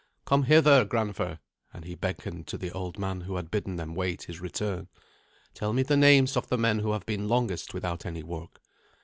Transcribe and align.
Come 0.25 0.45
hither, 0.45 0.83
grandfer," 0.83 1.37
and 1.71 1.85
he 1.85 1.93
beckoned 1.93 2.47
to 2.47 2.57
the 2.57 2.71
old 2.71 2.97
man 2.97 3.21
who 3.21 3.35
had 3.35 3.51
bidden 3.51 3.75
them 3.75 3.93
wait 3.93 4.23
his 4.23 4.41
return, 4.41 4.87
"tell 5.53 5.73
me 5.73 5.83
the 5.83 5.95
names 5.95 6.35
of 6.35 6.47
the 6.49 6.57
men 6.57 6.79
who 6.79 6.93
have 6.93 7.05
been 7.05 7.27
longest 7.29 7.71
without 7.75 8.03
any 8.03 8.23
work." 8.23 8.63